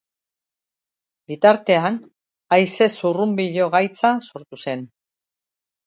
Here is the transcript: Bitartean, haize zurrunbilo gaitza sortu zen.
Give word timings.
Bitartean, 1.31 2.01
haize 2.57 2.91
zurrunbilo 2.97 3.71
gaitza 3.79 4.15
sortu 4.33 4.65
zen. 4.67 4.87